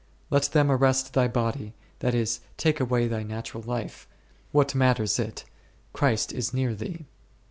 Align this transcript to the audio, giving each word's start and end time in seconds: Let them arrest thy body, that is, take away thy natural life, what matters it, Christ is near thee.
Let 0.31 0.45
them 0.45 0.71
arrest 0.71 1.13
thy 1.13 1.27
body, 1.27 1.75
that 1.99 2.15
is, 2.15 2.39
take 2.57 2.79
away 2.79 3.07
thy 3.07 3.21
natural 3.21 3.61
life, 3.61 4.07
what 4.51 4.73
matters 4.73 5.19
it, 5.19 5.43
Christ 5.93 6.33
is 6.33 6.55
near 6.55 6.73
thee. 6.73 7.05